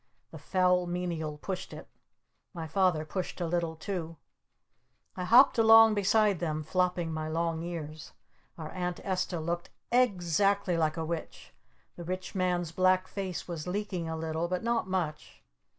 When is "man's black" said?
12.33-13.07